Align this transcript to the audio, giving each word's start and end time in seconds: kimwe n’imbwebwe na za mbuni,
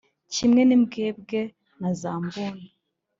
kimwe 0.33 0.61
n’imbwebwe 0.65 1.39
na 1.79 1.89
za 1.99 2.13
mbuni, 2.23 2.65